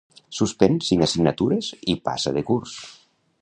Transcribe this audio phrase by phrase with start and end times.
[0.37, 2.75] Suspèn cinc assignatures i passa de curs.